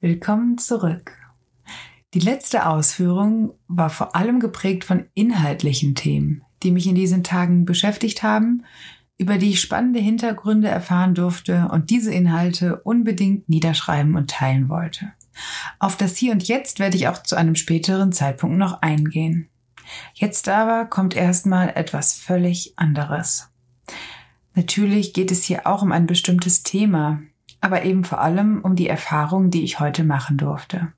[0.00, 1.10] Willkommen zurück.
[2.14, 7.64] Die letzte Ausführung war vor allem geprägt von inhaltlichen Themen, die mich in diesen Tagen
[7.64, 8.64] beschäftigt haben,
[9.18, 15.10] über die ich spannende Hintergründe erfahren durfte und diese Inhalte unbedingt niederschreiben und teilen wollte.
[15.80, 19.48] Auf das Hier und Jetzt werde ich auch zu einem späteren Zeitpunkt noch eingehen.
[20.14, 23.50] Jetzt aber kommt erstmal etwas völlig anderes.
[24.54, 27.20] Natürlich geht es hier auch um ein bestimmtes Thema,
[27.60, 30.92] aber eben vor allem um die Erfahrung, die ich heute machen durfte.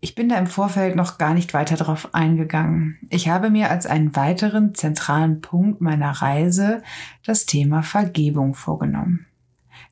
[0.00, 2.98] Ich bin da im Vorfeld noch gar nicht weiter darauf eingegangen.
[3.08, 6.82] Ich habe mir als einen weiteren zentralen Punkt meiner Reise
[7.24, 9.26] das Thema Vergebung vorgenommen.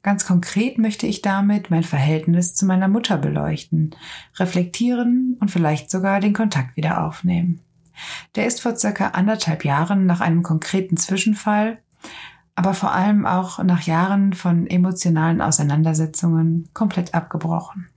[0.02, 3.96] Ganz konkret möchte ich damit mein Verhältnis zu meiner Mutter beleuchten,
[4.36, 7.60] reflektieren und vielleicht sogar den Kontakt wieder aufnehmen.
[8.34, 11.78] Der ist vor circa anderthalb Jahren nach einem konkreten Zwischenfall
[12.54, 17.88] aber vor allem auch nach Jahren von emotionalen Auseinandersetzungen komplett abgebrochen.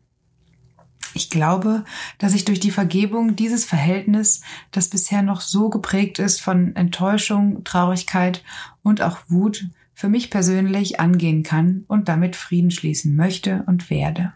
[1.13, 1.83] Ich glaube,
[2.19, 4.41] dass ich durch die Vergebung dieses Verhältnis,
[4.71, 8.43] das bisher noch so geprägt ist von Enttäuschung, Traurigkeit
[8.83, 14.33] und auch Wut, für mich persönlich angehen kann und damit Frieden schließen möchte und werde.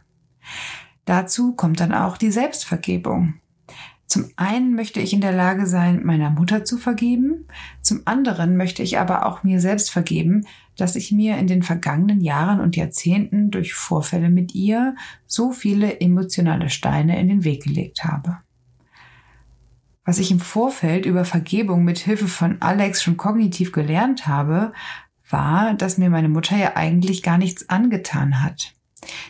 [1.06, 3.36] Dazu kommt dann auch die Selbstvergebung,
[4.12, 7.48] zum einen möchte ich in der Lage sein, meiner Mutter zu vergeben,
[7.82, 10.46] zum anderen möchte ich aber auch mir selbst vergeben,
[10.76, 16.02] dass ich mir in den vergangenen Jahren und Jahrzehnten durch Vorfälle mit ihr so viele
[16.02, 18.40] emotionale Steine in den Weg gelegt habe.
[20.04, 24.74] Was ich im Vorfeld über Vergebung mit Hilfe von Alex schon kognitiv gelernt habe,
[25.30, 28.74] war, dass mir meine Mutter ja eigentlich gar nichts angetan hat.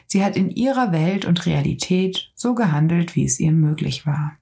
[0.08, 4.41] Sie hat in ihrer Welt und Realität so gehandelt, wie es ihr möglich war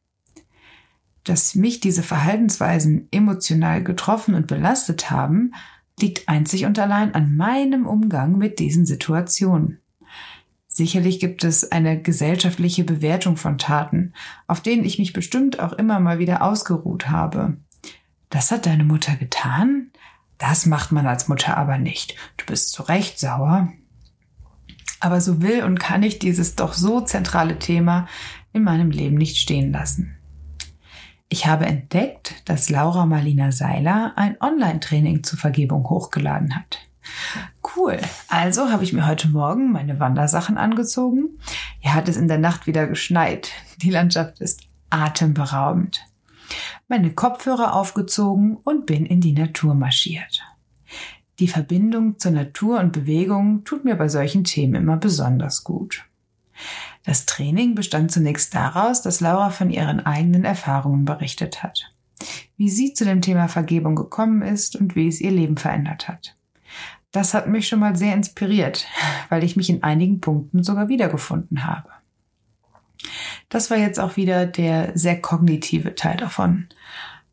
[1.30, 5.54] dass mich diese Verhaltensweisen emotional getroffen und belastet haben,
[6.00, 9.80] liegt einzig und allein an meinem Umgang mit diesen Situationen.
[10.68, 14.14] Sicherlich gibt es eine gesellschaftliche Bewertung von Taten,
[14.48, 17.58] auf denen ich mich bestimmt auch immer mal wieder ausgeruht habe.
[18.30, 19.92] Das hat deine Mutter getan?
[20.40, 22.16] Das macht man als Mutter aber nicht.
[22.38, 23.72] Du bist zu Recht sauer.
[25.00, 28.08] Aber so will und kann ich dieses doch so zentrale Thema
[28.52, 30.19] in meinem Leben nicht stehen lassen.
[31.30, 36.80] Ich habe entdeckt, dass Laura Marlina Seiler ein Online-Training zur Vergebung hochgeladen hat.
[37.76, 38.00] Cool.
[38.28, 41.40] Also habe ich mir heute Morgen meine Wandersachen angezogen.
[41.82, 43.52] Ja, hat es in der Nacht wieder geschneit.
[43.78, 46.02] Die Landschaft ist atemberaubend.
[46.88, 50.42] Meine Kopfhörer aufgezogen und bin in die Natur marschiert.
[51.38, 56.09] Die Verbindung zur Natur und Bewegung tut mir bei solchen Themen immer besonders gut.
[57.04, 61.94] Das Training bestand zunächst daraus, dass Laura von ihren eigenen Erfahrungen berichtet hat,
[62.58, 66.36] wie sie zu dem Thema Vergebung gekommen ist und wie es ihr Leben verändert hat.
[67.12, 68.86] Das hat mich schon mal sehr inspiriert,
[69.30, 71.90] weil ich mich in einigen Punkten sogar wiedergefunden habe.
[73.50, 76.68] Das war jetzt auch wieder der sehr kognitive Teil davon.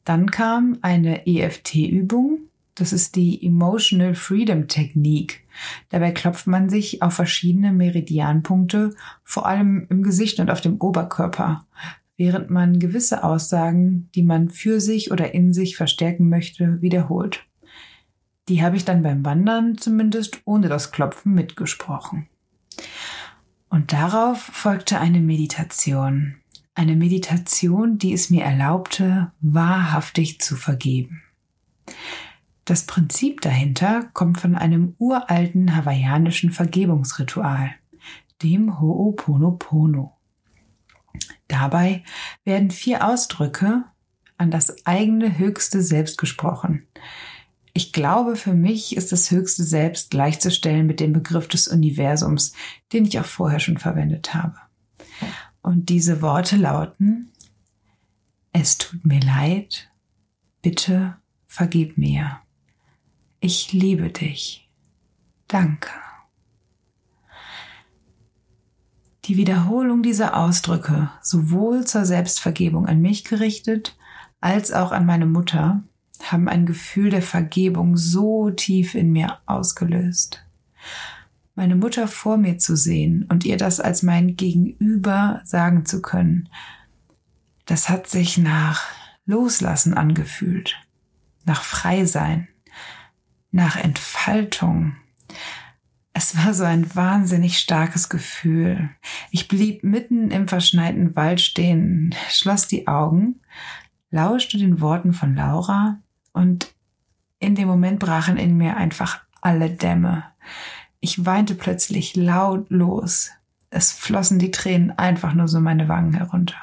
[0.04, 2.46] Dann kam eine EFT-Übung,
[2.76, 5.44] das ist die Emotional Freedom Technik.
[5.88, 8.94] Dabei klopft man sich auf verschiedene Meridianpunkte,
[9.25, 11.66] vor allem im Gesicht und auf dem Oberkörper,
[12.19, 17.44] während man gewisse Aussagen, die man für sich oder in sich verstärken möchte, wiederholt.
[18.48, 22.28] Die habe ich dann beim Wandern zumindest ohne das Klopfen mitgesprochen.
[23.70, 26.36] Und darauf folgte eine Meditation.
[26.75, 31.22] Eine Meditation, die es mir erlaubte, wahrhaftig zu vergeben.
[32.66, 37.71] Das Prinzip dahinter kommt von einem uralten hawaiianischen Vergebungsritual,
[38.43, 40.10] dem Ho'oponopono.
[41.47, 42.03] Dabei
[42.44, 43.84] werden vier Ausdrücke
[44.37, 46.88] an das eigene höchste Selbst gesprochen.
[47.72, 52.53] Ich glaube, für mich ist das höchste Selbst gleichzustellen mit dem Begriff des Universums,
[52.93, 54.56] den ich auch vorher schon verwendet habe.
[55.62, 57.31] Und diese Worte lauten,
[58.53, 59.88] es tut mir leid,
[60.62, 61.16] bitte
[61.47, 62.41] vergib mir.
[63.41, 64.69] Ich liebe dich.
[65.48, 65.91] Danke.
[69.27, 73.97] Die Wiederholung dieser Ausdrücke, sowohl zur Selbstvergebung an mich gerichtet,
[74.41, 75.83] als auch an meine Mutter,
[76.22, 80.44] haben ein Gefühl der Vergebung so tief in mir ausgelöst.
[81.54, 86.48] Meine Mutter vor mir zu sehen und ihr das als mein Gegenüber sagen zu können,
[87.65, 88.84] das hat sich nach
[89.24, 90.77] Loslassen angefühlt,
[91.44, 92.47] nach Freisein,
[93.56, 94.97] nach Entfaltung.
[96.12, 98.91] Es war so ein wahnsinnig starkes Gefühl.
[99.30, 103.41] Ich blieb mitten im verschneiten Wald stehen, schloss die Augen,
[104.10, 105.98] lauschte den Worten von Laura
[106.32, 106.74] und
[107.38, 110.24] in dem Moment brachen in mir einfach alle Dämme.
[111.00, 113.30] Ich weinte plötzlich laut los.
[113.70, 116.56] es flossen die Tränen einfach nur so meine Wangen herunter.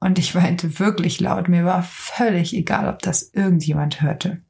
[0.00, 1.48] Und ich weinte wirklich laut.
[1.48, 4.42] Mir war völlig egal, ob das irgendjemand hörte.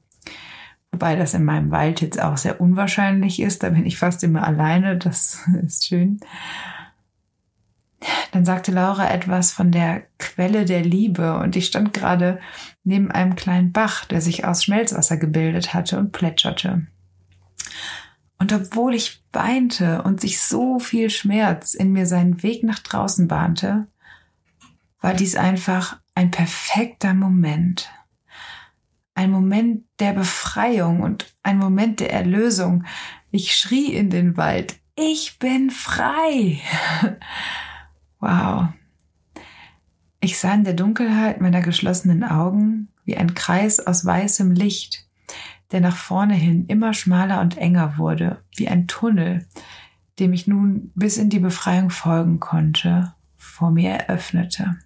[0.93, 3.63] Wobei das in meinem Wald jetzt auch sehr unwahrscheinlich ist.
[3.63, 4.97] Da bin ich fast immer alleine.
[4.97, 6.21] Das ist schön.
[8.33, 12.41] Dann sagte Laura etwas von der Quelle der Liebe und ich stand gerade
[12.83, 16.87] neben einem kleinen Bach, der sich aus Schmelzwasser gebildet hatte und plätscherte.
[18.39, 23.29] Und obwohl ich weinte und sich so viel Schmerz in mir seinen Weg nach draußen
[23.29, 23.87] bahnte,
[25.03, 27.91] war dies einfach ein perfekter Moment.
[29.21, 32.85] Ein Moment der Befreiung und ein Moment der Erlösung.
[33.31, 36.59] Ich schrie in den Wald, ich bin frei.
[38.21, 38.69] wow.
[40.21, 45.07] Ich sah in der Dunkelheit meiner geschlossenen Augen wie ein Kreis aus weißem Licht,
[45.71, 49.47] der nach vorne hin immer schmaler und enger wurde, wie ein Tunnel,
[50.19, 54.79] dem ich nun bis in die Befreiung folgen konnte, vor mir eröffnete.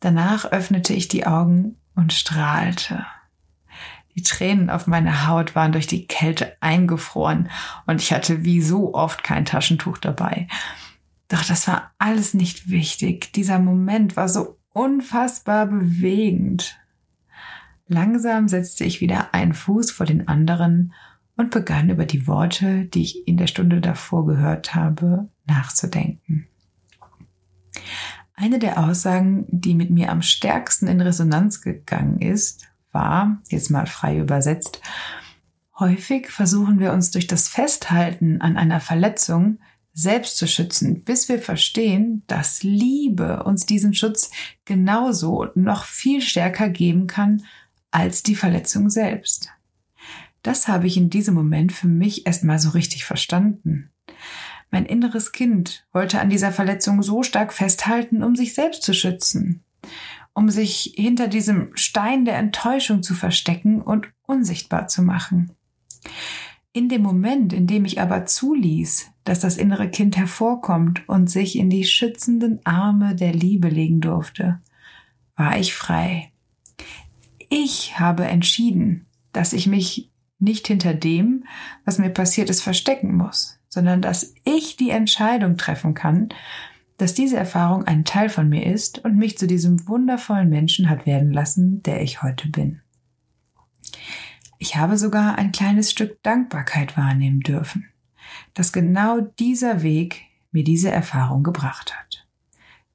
[0.00, 3.04] Danach öffnete ich die Augen und strahlte.
[4.16, 7.50] Die Tränen auf meiner Haut waren durch die Kälte eingefroren
[7.86, 10.48] und ich hatte wie so oft kein Taschentuch dabei.
[11.28, 13.32] Doch das war alles nicht wichtig.
[13.34, 16.78] Dieser Moment war so unfassbar bewegend.
[17.86, 20.94] Langsam setzte ich wieder einen Fuß vor den anderen
[21.36, 26.48] und begann über die Worte, die ich in der Stunde davor gehört habe, nachzudenken.
[28.40, 33.84] Eine der Aussagen, die mit mir am stärksten in Resonanz gegangen ist, war, jetzt mal
[33.84, 34.80] frei übersetzt,
[35.78, 39.58] häufig versuchen wir uns durch das Festhalten an einer Verletzung
[39.92, 44.30] selbst zu schützen, bis wir verstehen, dass Liebe uns diesen Schutz
[44.64, 47.44] genauso noch viel stärker geben kann
[47.90, 49.50] als die Verletzung selbst.
[50.42, 53.90] Das habe ich in diesem Moment für mich erstmal so richtig verstanden.
[54.70, 59.64] Mein inneres Kind wollte an dieser Verletzung so stark festhalten, um sich selbst zu schützen,
[60.32, 65.52] um sich hinter diesem Stein der Enttäuschung zu verstecken und unsichtbar zu machen.
[66.72, 71.56] In dem Moment, in dem ich aber zuließ, dass das innere Kind hervorkommt und sich
[71.56, 74.60] in die schützenden Arme der Liebe legen durfte,
[75.34, 76.30] war ich frei.
[77.48, 81.44] Ich habe entschieden, dass ich mich nicht hinter dem,
[81.84, 86.28] was mir passiert ist, verstecken muss, sondern dass ich die Entscheidung treffen kann,
[86.98, 91.06] dass diese Erfahrung ein Teil von mir ist und mich zu diesem wundervollen Menschen hat
[91.06, 92.82] werden lassen, der ich heute bin.
[94.58, 97.88] Ich habe sogar ein kleines Stück Dankbarkeit wahrnehmen dürfen,
[98.52, 102.26] dass genau dieser Weg mir diese Erfahrung gebracht hat,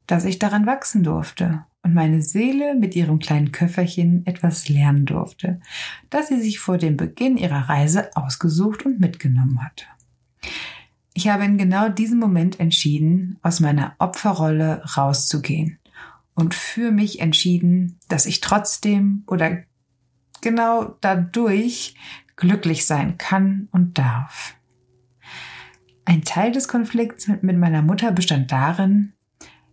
[0.06, 5.60] dass ich daran wachsen durfte und meine Seele mit ihrem kleinen Köfferchen etwas lernen durfte,
[6.12, 9.86] das sie sich vor dem Beginn ihrer Reise ausgesucht und mitgenommen hatte.
[11.14, 15.80] Ich habe in genau diesem Moment entschieden, aus meiner Opferrolle rauszugehen
[16.34, 19.64] und für mich entschieden, dass ich trotzdem oder
[20.42, 21.96] genau dadurch
[22.36, 24.56] glücklich sein kann und darf.
[26.04, 29.14] Ein Teil des Konflikts mit meiner Mutter bestand darin,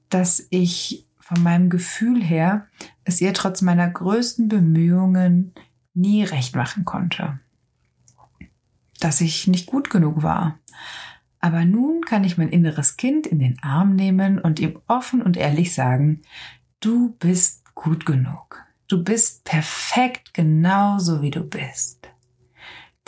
[0.09, 2.67] dass ich von meinem Gefühl her
[3.05, 5.53] es ihr trotz meiner größten Bemühungen
[5.95, 7.41] nie recht machen konnte.
[9.03, 10.61] Dass ich nicht gut genug war.
[11.41, 15.37] Aber nun kann ich mein inneres Kind in den Arm nehmen und ihm offen und
[15.37, 16.21] ehrlich sagen,
[16.79, 18.65] du bist gut genug.
[18.87, 22.09] Du bist perfekt genauso wie du bist.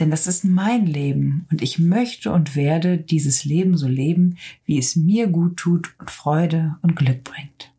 [0.00, 4.78] Denn das ist mein Leben und ich möchte und werde dieses Leben so leben, wie
[4.78, 7.72] es mir gut tut und Freude und Glück bringt.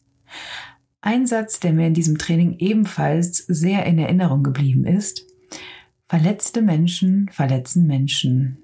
[1.01, 5.25] Ein Satz, der mir in diesem Training ebenfalls sehr in Erinnerung geblieben ist.
[6.07, 8.57] Verletzte Menschen verletzen Menschen.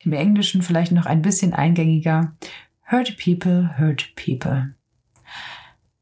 [0.00, 2.36] Im Englischen vielleicht noch ein bisschen eingängiger.
[2.90, 4.74] Hurt people, hurt people.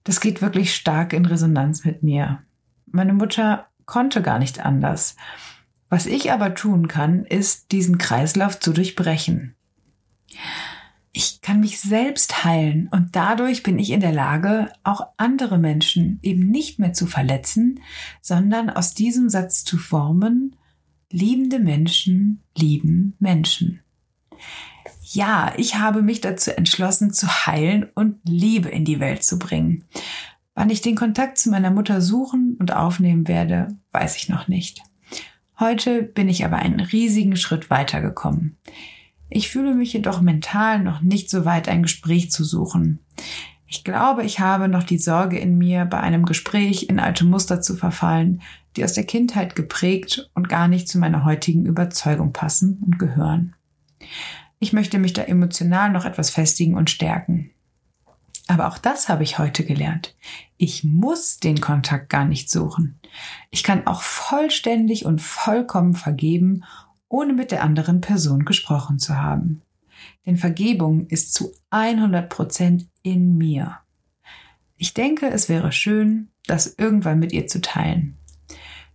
[0.05, 2.43] Das geht wirklich stark in Resonanz mit mir.
[2.87, 5.17] Meine Mutter konnte gar nicht anders.
[5.89, 9.55] Was ich aber tun kann, ist, diesen Kreislauf zu durchbrechen
[11.17, 16.19] ich kann mich selbst heilen und dadurch bin ich in der Lage, auch andere Menschen
[16.23, 17.81] eben nicht mehr zu verletzen,
[18.21, 20.57] sondern aus diesem Satz zu formen,
[21.11, 23.81] liebende Menschen lieben Menschen.
[25.03, 29.85] Ja, ich habe mich dazu entschlossen zu heilen und Liebe in die Welt zu bringen.
[30.57, 34.83] Wann ich den Kontakt zu meiner Mutter suchen und aufnehmen werde, weiß ich noch nicht.
[35.61, 38.57] Heute bin ich aber einen riesigen Schritt weitergekommen.
[39.35, 43.01] Ich fühle mich jedoch mental noch nicht so weit, ein Gespräch zu suchen.
[43.67, 47.61] Ich glaube, ich habe noch die Sorge in mir, bei einem Gespräch in alte Muster
[47.61, 48.43] zu verfallen,
[48.77, 53.57] die aus der Kindheit geprägt und gar nicht zu meiner heutigen Überzeugung passen und gehören.
[54.61, 57.51] Ich möchte mich da emotional noch etwas festigen und stärken.
[58.47, 60.15] Aber auch das habe ich heute gelernt.
[60.59, 63.01] Ich muss den Kontakt gar nicht suchen.
[63.51, 66.63] Ich kann auch vollständig und vollkommen vergeben,
[67.09, 69.63] ohne mit der anderen Person gesprochen zu haben.
[70.27, 73.79] Denn Vergebung ist zu 100 Prozent in mir.
[74.77, 78.19] Ich denke, es wäre schön, das irgendwann mit ihr zu teilen.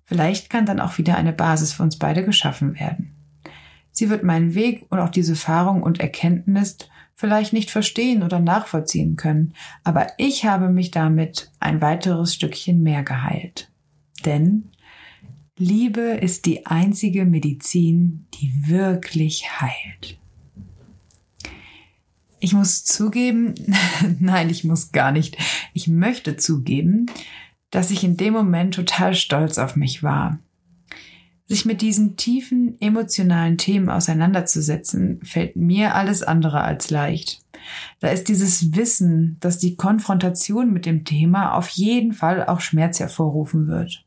[0.04, 3.16] Vielleicht kann dann auch wieder eine Basis für uns beide geschaffen werden.
[3.92, 6.78] Sie wird meinen Weg und auch diese Erfahrung und Erkenntnis
[7.16, 13.04] vielleicht nicht verstehen oder nachvollziehen können, aber ich habe mich damit ein weiteres Stückchen mehr
[13.04, 13.72] geheilt.
[14.26, 14.72] Denn
[15.62, 20.18] Liebe ist die einzige Medizin, die wirklich heilt.
[22.40, 23.54] Ich muss zugeben,
[24.20, 25.38] nein, ich muss gar nicht.
[25.74, 27.08] Ich möchte zugeben,
[27.72, 30.40] dass ich in dem Moment total stolz auf mich war.
[31.46, 37.42] Sich mit diesen tiefen emotionalen Themen auseinanderzusetzen, fällt mir alles andere als leicht.
[38.00, 43.02] Da ist dieses Wissen, dass die Konfrontation mit dem Thema auf jeden Fall auch Schmerz
[43.02, 44.06] hervorrufen wird.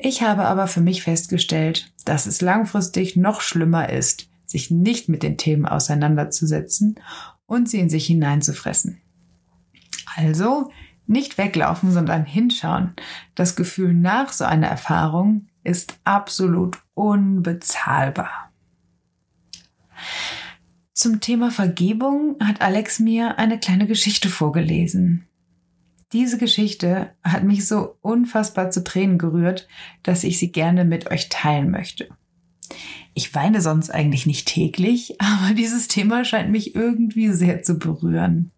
[0.00, 5.24] Ich habe aber für mich festgestellt, dass es langfristig noch schlimmer ist, sich nicht mit
[5.24, 7.00] den Themen auseinanderzusetzen
[7.46, 9.00] und sie in sich hineinzufressen.
[10.16, 10.70] Also
[11.08, 12.94] nicht weglaufen, sondern hinschauen.
[13.34, 18.52] Das Gefühl nach so einer Erfahrung ist absolut unbezahlbar.
[20.92, 25.27] Zum Thema Vergebung hat Alex mir eine kleine Geschichte vorgelesen.
[26.12, 29.68] Diese Geschichte hat mich so unfassbar zu Tränen gerührt,
[30.02, 32.08] dass ich sie gerne mit euch teilen möchte.
[33.12, 38.52] Ich weine sonst eigentlich nicht täglich, aber dieses Thema scheint mich irgendwie sehr zu berühren.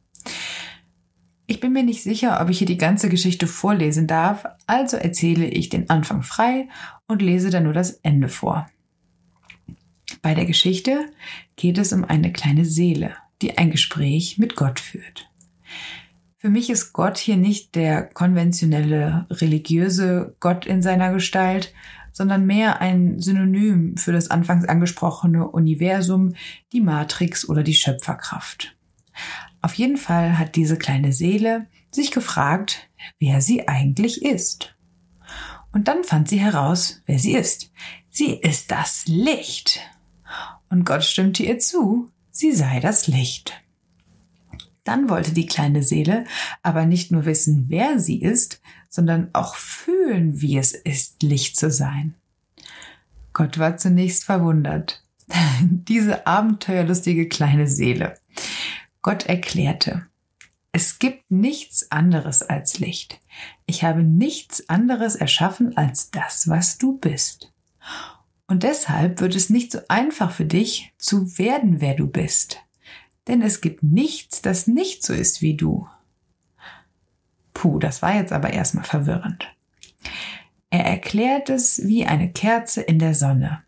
[1.47, 5.47] Ich bin mir nicht sicher, ob ich hier die ganze Geschichte vorlesen darf, also erzähle
[5.47, 6.69] ich den Anfang frei
[7.09, 8.69] und lese dann nur das Ende vor.
[10.23, 11.11] Bei der Geschichte
[11.57, 15.29] geht es um eine kleine Seele, die ein Gespräch mit Gott führt.
[16.41, 21.75] Für mich ist Gott hier nicht der konventionelle religiöse Gott in seiner Gestalt,
[22.13, 26.33] sondern mehr ein Synonym für das anfangs angesprochene Universum,
[26.73, 28.75] die Matrix oder die Schöpferkraft.
[29.61, 34.75] Auf jeden Fall hat diese kleine Seele sich gefragt, wer sie eigentlich ist.
[35.73, 37.71] Und dann fand sie heraus, wer sie ist.
[38.09, 39.81] Sie ist das Licht.
[40.71, 43.61] Und Gott stimmte ihr zu, sie sei das Licht.
[44.85, 46.25] Dann wollte die kleine Seele
[46.63, 51.71] aber nicht nur wissen, wer sie ist, sondern auch fühlen, wie es ist, Licht zu
[51.71, 52.15] sein.
[53.33, 55.03] Gott war zunächst verwundert.
[55.63, 58.15] Diese abenteuerlustige kleine Seele.
[59.03, 60.07] Gott erklärte,
[60.73, 63.21] es gibt nichts anderes als Licht.
[63.67, 67.53] Ich habe nichts anderes erschaffen als das, was du bist.
[68.47, 72.59] Und deshalb wird es nicht so einfach für dich zu werden, wer du bist.
[73.31, 75.87] Denn es gibt nichts, das nicht so ist wie du.
[77.55, 79.47] Puh, das war jetzt aber erstmal verwirrend.
[80.69, 83.63] Er erklärt es wie eine Kerze in der Sonne.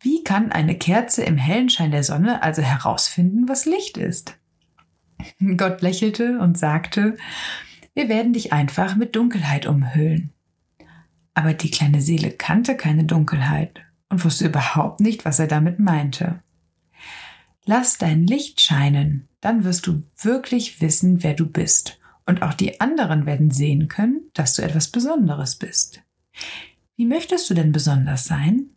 [0.00, 4.36] Wie kann eine Kerze im hellen Schein der Sonne also herausfinden, was Licht ist?
[5.56, 7.16] Gott lächelte und sagte,
[7.94, 10.34] wir werden dich einfach mit Dunkelheit umhüllen.
[11.32, 13.80] Aber die kleine Seele kannte keine Dunkelheit
[14.10, 16.42] und wusste überhaupt nicht, was er damit meinte.
[17.68, 22.80] Lass dein Licht scheinen, dann wirst du wirklich wissen, wer du bist, und auch die
[22.80, 26.00] anderen werden sehen können, dass du etwas Besonderes bist.
[26.96, 28.70] Wie möchtest du denn besonders sein?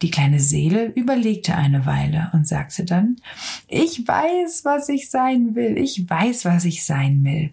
[0.00, 3.16] Die kleine Seele überlegte eine Weile und sagte dann,
[3.68, 7.52] ich weiß, was ich sein will, ich weiß, was ich sein will.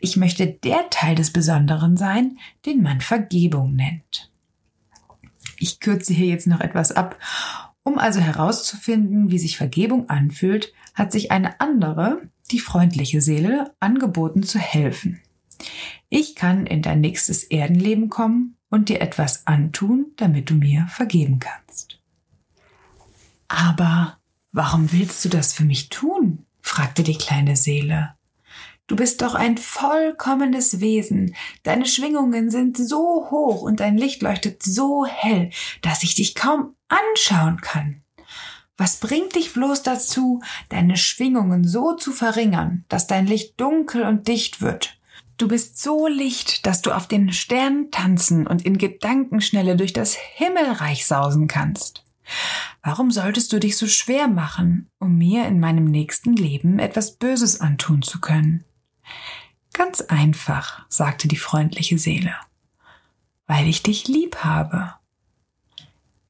[0.00, 4.30] Ich möchte der Teil des Besonderen sein, den man Vergebung nennt.
[5.58, 7.18] Ich kürze hier jetzt noch etwas ab.
[7.84, 14.42] Um also herauszufinden, wie sich Vergebung anfühlt, hat sich eine andere, die freundliche Seele, angeboten
[14.42, 15.20] zu helfen.
[16.08, 21.38] Ich kann in dein nächstes Erdenleben kommen und dir etwas antun, damit du mir vergeben
[21.38, 22.00] kannst.
[23.48, 24.18] Aber
[24.52, 26.46] warum willst du das für mich tun?
[26.62, 28.14] fragte die kleine Seele.
[28.86, 31.34] Du bist doch ein vollkommenes Wesen.
[31.62, 35.50] Deine Schwingungen sind so hoch und dein Licht leuchtet so hell,
[35.80, 38.02] dass ich dich kaum anschauen kann.
[38.76, 44.26] Was bringt dich bloß dazu, deine Schwingungen so zu verringern, dass dein Licht dunkel und
[44.26, 44.98] dicht wird
[45.36, 50.14] Du bist so Licht, dass du auf den Sternen tanzen und in Gedankenschnelle durch das
[50.14, 52.04] Himmelreich sausen kannst.
[52.82, 57.60] Warum solltest du dich so schwer machen, um mir in meinem nächsten Leben etwas Böses
[57.60, 58.64] antun zu können?
[59.72, 62.34] Ganz einfach, sagte die freundliche Seele.
[63.46, 64.94] Weil ich dich lieb habe.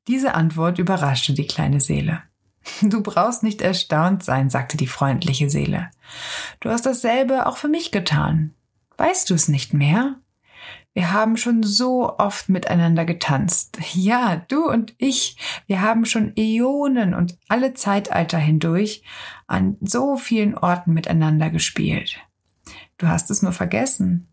[0.07, 2.23] Diese Antwort überraschte die kleine Seele.
[2.83, 5.91] Du brauchst nicht erstaunt sein, sagte die freundliche Seele.
[6.61, 8.55] Du hast dasselbe auch für mich getan.
[8.97, 10.17] Weißt du es nicht mehr?
[10.95, 13.79] Wir haben schon so oft miteinander getanzt.
[13.93, 19.03] Ja, du und ich, wir haben schon Äonen und alle Zeitalter hindurch
[19.49, 22.19] an so vielen Orten miteinander gespielt.
[22.97, 24.29] Du hast es nur vergessen.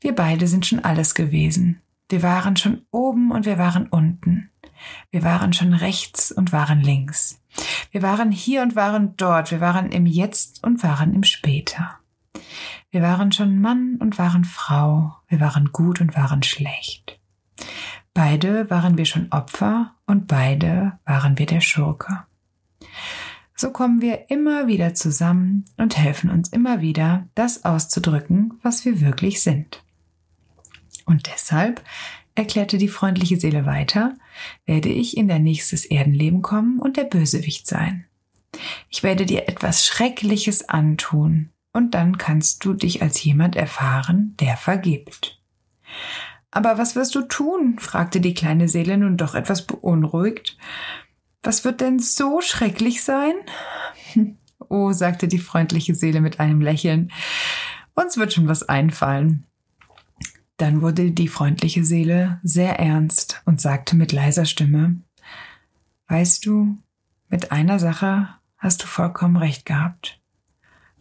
[0.00, 1.80] Wir beide sind schon alles gewesen.
[2.10, 4.50] Wir waren schon oben und wir waren unten.
[5.10, 7.40] Wir waren schon rechts und waren links.
[7.90, 9.50] Wir waren hier und waren dort.
[9.50, 11.98] Wir waren im Jetzt und waren im Später.
[12.94, 17.18] Wir waren schon Mann und waren Frau, wir waren gut und waren schlecht.
[18.12, 22.22] Beide waren wir schon Opfer und beide waren wir der Schurke.
[23.56, 29.00] So kommen wir immer wieder zusammen und helfen uns immer wieder, das auszudrücken, was wir
[29.00, 29.82] wirklich sind.
[31.04, 31.82] Und deshalb,
[32.34, 34.16] erklärte die freundliche Seele weiter,
[34.66, 38.06] werde ich in dein nächstes Erdenleben kommen und der Bösewicht sein.
[38.88, 44.56] Ich werde dir etwas Schreckliches antun, und dann kannst du dich als jemand erfahren, der
[44.56, 45.40] vergibt.
[46.52, 47.78] Aber was wirst du tun?
[47.80, 50.56] fragte die kleine Seele nun doch etwas beunruhigt.
[51.42, 53.34] Was wird denn so schrecklich sein?
[54.70, 57.12] Oh, sagte die freundliche Seele mit einem Lächeln,
[57.92, 59.46] uns wird schon was einfallen.
[60.56, 65.00] Dann wurde die freundliche Seele sehr ernst und sagte mit leiser Stimme,
[66.06, 66.76] Weißt du,
[67.28, 70.20] mit einer Sache hast du vollkommen recht gehabt.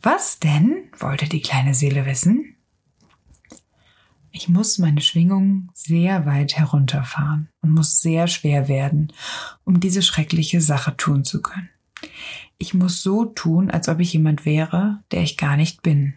[0.01, 0.89] Was denn?
[0.97, 2.55] wollte die kleine Seele wissen.
[4.31, 9.13] Ich muss meine Schwingung sehr weit herunterfahren und muss sehr schwer werden,
[9.63, 11.69] um diese schreckliche Sache tun zu können.
[12.57, 16.15] Ich muss so tun, als ob ich jemand wäre, der ich gar nicht bin.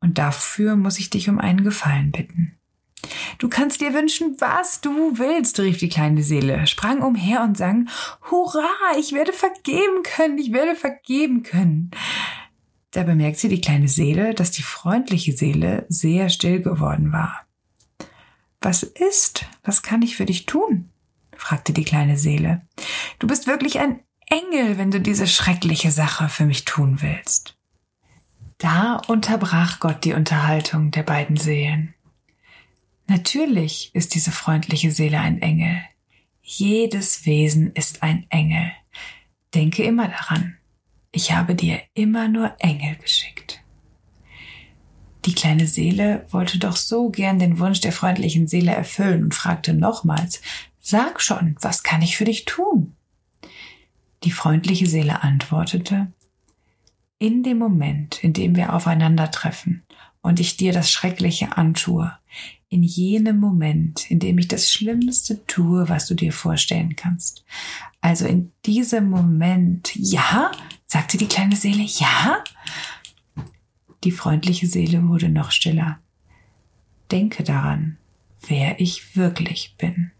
[0.00, 2.58] Und dafür muss ich dich um einen Gefallen bitten.
[3.38, 7.88] Du kannst dir wünschen, was du willst, rief die kleine Seele, sprang umher und sang,
[8.30, 11.90] Hurra, ich werde vergeben können, ich werde vergeben können.
[12.90, 17.46] Da bemerkt sie die kleine Seele, dass die freundliche Seele sehr still geworden war.
[18.60, 19.46] Was ist?
[19.62, 20.90] Was kann ich für dich tun?
[21.36, 22.62] fragte die kleine Seele.
[23.20, 27.57] Du bist wirklich ein Engel, wenn du diese schreckliche Sache für mich tun willst.
[28.58, 31.94] Da unterbrach Gott die Unterhaltung der beiden Seelen.
[33.06, 35.80] Natürlich ist diese freundliche Seele ein Engel.
[36.42, 38.72] Jedes Wesen ist ein Engel.
[39.54, 40.58] Denke immer daran
[41.12, 43.60] ich habe dir immer nur Engel geschickt.
[45.24, 49.74] Die kleine Seele wollte doch so gern den Wunsch der freundlichen Seele erfüllen und fragte
[49.74, 50.40] nochmals,
[50.80, 52.94] Sag schon, was kann ich für dich tun?
[54.24, 56.12] Die freundliche Seele antwortete,
[57.18, 59.82] In dem Moment, in dem wir aufeinandertreffen
[60.20, 62.12] und ich dir das Schreckliche antue,
[62.68, 67.44] in jenem Moment, in dem ich das Schlimmste tue, was du dir vorstellen kannst.
[68.00, 70.52] Also in diesem Moment, ja,
[70.86, 72.44] sagte die kleine Seele, ja?
[74.04, 75.98] Die freundliche Seele wurde noch stiller.
[77.10, 77.96] Denke daran,
[78.46, 80.12] wer ich wirklich bin.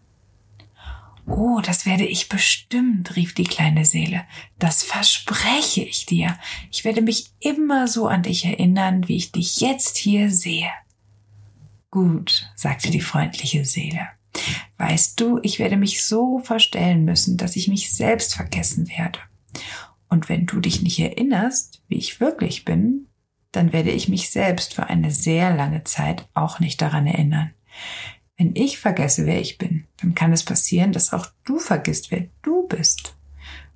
[1.29, 4.25] Oh, das werde ich bestimmt, rief die kleine Seele.
[4.59, 6.39] Das verspreche ich dir.
[6.71, 10.71] Ich werde mich immer so an dich erinnern, wie ich dich jetzt hier sehe.
[11.91, 14.09] Gut, sagte die freundliche Seele.
[14.79, 19.19] Weißt du, ich werde mich so verstellen müssen, dass ich mich selbst vergessen werde.
[20.09, 23.09] Und wenn du dich nicht erinnerst, wie ich wirklich bin,
[23.53, 27.53] dann werde ich mich selbst für eine sehr lange Zeit auch nicht daran erinnern.
[28.39, 32.29] Wenn ich vergesse, wer ich bin, dann kann es passieren, dass auch du vergisst, wer
[32.43, 33.17] du bist.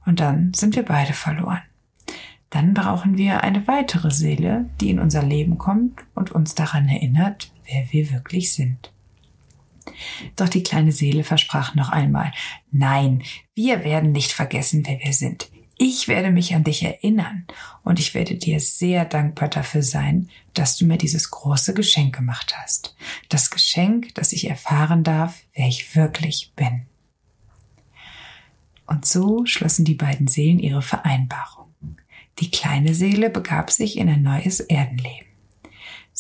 [0.07, 1.63] Und dann sind wir beide verloren.
[2.49, 7.53] Dann brauchen wir eine weitere Seele, die in unser Leben kommt und uns daran erinnert,
[7.67, 8.93] wer wir wirklich sind.
[10.37, 12.31] Doch die kleine Seele versprach noch einmal,
[12.71, 13.23] nein,
[13.55, 15.51] wir werden nicht vergessen, wer wir sind.
[15.85, 17.45] Ich werde mich an dich erinnern
[17.83, 22.57] und ich werde dir sehr dankbar dafür sein, dass du mir dieses große Geschenk gemacht
[22.57, 22.95] hast.
[23.31, 26.83] Das Geschenk, dass ich erfahren darf, wer ich wirklich bin.
[28.87, 31.75] Und so schlossen die beiden Seelen ihre Vereinbarung.
[32.39, 35.32] Die kleine Seele begab sich in ein neues Erdenleben.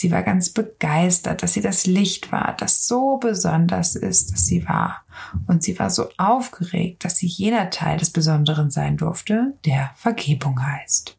[0.02, 4.66] Sie war ganz begeistert, dass sie das Licht war, das so besonders ist, dass sie
[4.66, 5.04] war.
[5.46, 10.60] Und sie war so aufgeregt, dass sie jener Teil des Besonderen sein durfte, der Vergebung
[10.60, 11.16] heißt.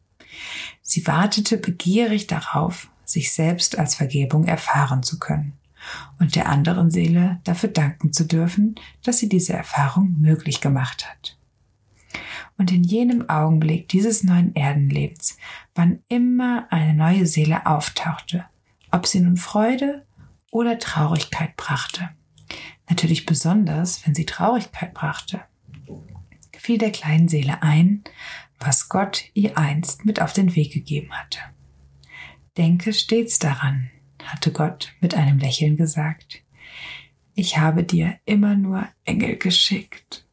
[0.82, 5.54] Sie wartete begierig darauf, sich selbst als Vergebung erfahren zu können
[6.20, 11.38] und der anderen Seele dafür danken zu dürfen, dass sie diese Erfahrung möglich gemacht hat.
[12.58, 15.38] Und in jenem Augenblick dieses neuen Erdenlebens,
[15.74, 18.44] wann immer eine neue Seele auftauchte,
[18.94, 20.06] ob sie nun Freude
[20.52, 22.10] oder Traurigkeit brachte.
[22.88, 25.40] Natürlich besonders, wenn sie Traurigkeit brachte.
[26.56, 28.04] fiel der kleinen Seele ein,
[28.60, 31.40] was Gott ihr einst mit auf den Weg gegeben hatte.
[32.56, 33.90] Denke stets daran,
[34.22, 36.42] hatte Gott mit einem Lächeln gesagt.
[37.34, 40.23] Ich habe dir immer nur Engel geschickt.